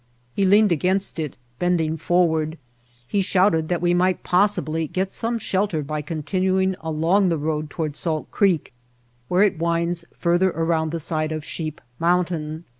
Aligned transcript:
He 0.33 0.45
leaned 0.47 0.71
against 0.71 1.19
it 1.19 1.37
bending 1.59 1.95
forward. 1.95 2.57
He 3.07 3.21
shouted 3.21 3.69
that 3.69 3.83
we 3.83 3.93
might 3.93 4.23
possibly 4.23 4.87
get 4.87 5.11
some 5.11 5.37
shelter 5.37 5.83
by 5.83 6.01
continuing 6.01 6.75
along 6.81 7.29
the 7.29 7.37
road 7.37 7.69
toward 7.69 7.95
Salt 7.95 8.31
Creek, 8.31 8.73
where 9.27 9.43
it 9.43 9.59
winds 9.59 10.03
further 10.17 10.49
around 10.49 10.89
the 10.89 10.99
side 10.99 11.31
of 11.31 11.45
Sheep 11.45 11.79
Mountain. 11.99 12.63